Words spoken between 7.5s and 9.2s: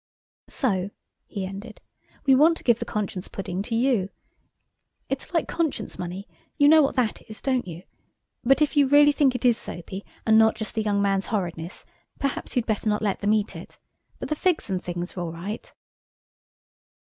you? But if you really